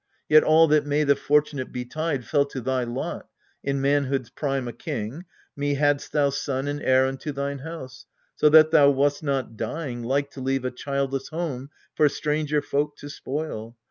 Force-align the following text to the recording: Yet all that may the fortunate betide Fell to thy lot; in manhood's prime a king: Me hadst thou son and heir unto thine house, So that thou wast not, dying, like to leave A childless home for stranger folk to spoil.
Yet 0.27 0.41
all 0.43 0.67
that 0.69 0.83
may 0.87 1.03
the 1.03 1.15
fortunate 1.15 1.71
betide 1.71 2.25
Fell 2.25 2.45
to 2.45 2.59
thy 2.59 2.83
lot; 2.83 3.27
in 3.63 3.79
manhood's 3.79 4.31
prime 4.31 4.67
a 4.67 4.73
king: 4.73 5.25
Me 5.55 5.75
hadst 5.75 6.11
thou 6.11 6.31
son 6.31 6.67
and 6.67 6.81
heir 6.81 7.05
unto 7.05 7.31
thine 7.31 7.59
house, 7.59 8.07
So 8.35 8.49
that 8.49 8.71
thou 8.71 8.89
wast 8.89 9.21
not, 9.21 9.55
dying, 9.57 10.01
like 10.01 10.31
to 10.31 10.41
leave 10.41 10.65
A 10.65 10.71
childless 10.71 11.27
home 11.27 11.69
for 11.93 12.09
stranger 12.09 12.63
folk 12.63 12.97
to 12.97 13.09
spoil. 13.11 13.77